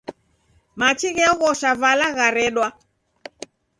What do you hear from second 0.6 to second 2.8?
Machi gheoghosha vala gharedwa.